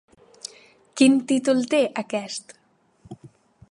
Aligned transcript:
Quin 1.01 1.19
títol 1.33 1.63
té 1.75 1.83
aquest? 2.05 2.61